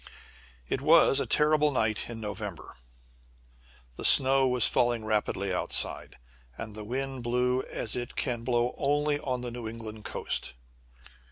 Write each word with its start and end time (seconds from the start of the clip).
It 0.67 0.81
was 0.81 1.19
a 1.19 1.27
terrible 1.27 1.71
night 1.71 2.09
in 2.09 2.19
November. 2.19 2.75
The 3.97 4.03
snow 4.03 4.47
was 4.47 4.65
falling 4.65 5.05
rapidly 5.05 5.53
outside, 5.53 6.17
and 6.57 6.73
the 6.75 6.83
wind 6.83 7.21
blew 7.21 7.61
as 7.69 7.95
it 7.95 8.15
can 8.15 8.41
blow 8.43 8.73
only 8.79 9.19
on 9.19 9.41
the 9.41 9.51
New 9.51 9.67
England 9.69 10.03
coast. 10.05 10.55